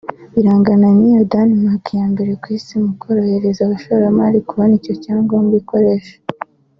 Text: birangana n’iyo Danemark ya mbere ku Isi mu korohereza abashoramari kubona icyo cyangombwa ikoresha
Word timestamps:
birangana 0.33 0.87
n’iyo 0.99 1.21
Danemark 1.31 1.83
ya 1.99 2.05
mbere 2.13 2.31
ku 2.41 2.45
Isi 2.57 2.73
mu 2.83 2.91
korohereza 3.01 3.59
abashoramari 3.63 4.37
kubona 4.47 4.73
icyo 4.79 4.93
cyangombwa 5.03 5.55
ikoresha 5.63 6.15